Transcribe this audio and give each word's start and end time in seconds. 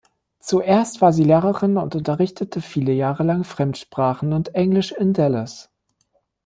Zuerst 0.39 1.01
war 1.01 1.13
sie 1.13 1.23
Lehrerin 1.23 1.77
und 1.77 1.93
unterrichtete 1.93 2.59
viele 2.59 2.91
Jahre 2.91 3.21
lang 3.21 3.43
Fremdsprachen 3.43 4.33
und 4.33 4.55
Englisch 4.55 4.91
in 4.91 5.13
Dallas. 5.13 5.69